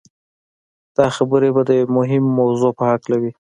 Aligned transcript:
دا 0.95 1.05
خبرې 1.15 1.49
به 1.55 1.61
د 1.65 1.71
يوې 1.79 1.91
مهمې 1.97 2.29
موضوع 2.39 2.71
په 2.79 2.83
هکله 2.91 3.17
وي. 3.21 3.31